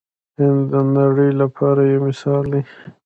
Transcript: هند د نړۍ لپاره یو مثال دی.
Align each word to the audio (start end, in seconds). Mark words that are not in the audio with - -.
هند 0.39 0.61
د 0.71 0.73
نړۍ 0.97 1.31
لپاره 1.41 1.81
یو 1.91 2.01
مثال 2.07 2.43
دی. 2.53 2.61